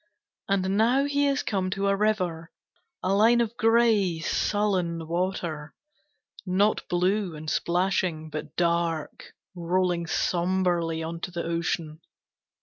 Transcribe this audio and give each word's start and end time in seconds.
And 0.49 0.75
now 0.77 1.05
he 1.05 1.27
is 1.27 1.43
come 1.43 1.69
to 1.69 1.85
a 1.87 1.95
river, 1.95 2.49
a 3.03 3.13
line 3.13 3.39
of 3.39 3.55
gray, 3.55 4.17
sullen 4.17 5.07
water, 5.07 5.75
Not 6.43 6.89
blue 6.89 7.35
and 7.35 7.47
splashing, 7.47 8.31
but 8.31 8.55
dark, 8.55 9.33
rolling 9.53 10.07
somberly 10.07 11.03
on 11.03 11.19
to 11.19 11.29
the 11.29 11.43
ocean. 11.43 12.01